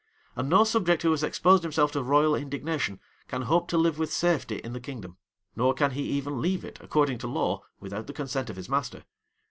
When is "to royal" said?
1.91-2.33